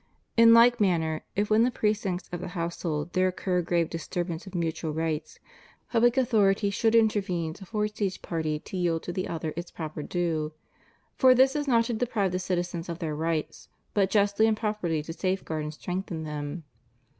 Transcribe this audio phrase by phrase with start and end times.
[0.35, 4.47] In like manner, if within the precincts of the household there occur grave dis turbance
[4.47, 5.37] of mutual rights,
[5.91, 9.69] public authority should inter vene to force each party to yield to the other its
[9.69, 10.53] proper due;
[11.13, 15.13] for this is not to deprive citizens of their rights, but justly and properly to
[15.13, 16.63] safeguard and strengthen them.